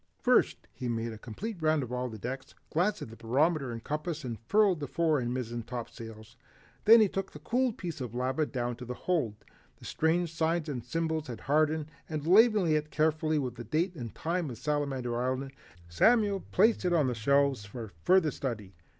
[0.17, 4.23] First, he made a complete round of all decks, glanced at the barometer and compass,
[4.23, 6.37] and furled the fore and mizzen topsails.
[6.85, 9.35] Then he took the cooled piece of lava down to the hold.
[9.77, 14.11] The strange signs and symbols had hardened, and labeling it carefully with the date and
[14.25, 15.51] name of Salamander Island,
[15.87, 18.73] Samuel placed it on his shelves for further study.